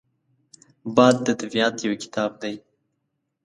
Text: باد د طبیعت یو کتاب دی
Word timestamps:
باد 0.95 1.15
د 1.25 1.27
طبیعت 1.41 1.75
یو 1.85 1.93
کتاب 2.03 2.31
دی 2.41 2.55